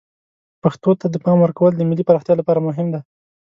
پښتو 0.63 0.91
ته 0.99 1.05
د 1.09 1.15
پام 1.25 1.37
ورکول 1.41 1.73
د 1.75 1.81
ملی 1.89 2.03
پراختیا 2.09 2.35
لپاره 2.37 2.65
مهم 2.67 2.87
دی. 2.93 3.01